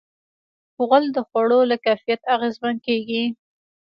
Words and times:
غول 0.85 1.03
د 1.15 1.17
خوړو 1.27 1.59
له 1.71 1.75
کیفیت 1.85 2.21
اغېزمن 2.35 2.75
کېږي. 2.85 3.23